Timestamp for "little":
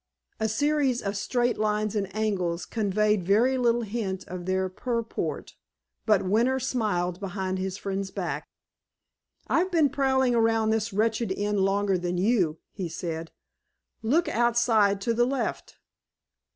3.59-3.83